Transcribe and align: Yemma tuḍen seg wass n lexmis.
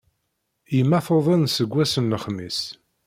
Yemma 0.75 0.99
tuḍen 1.05 1.43
seg 1.55 1.69
wass 1.73 1.93
n 1.99 2.09
lexmis. 2.11 2.59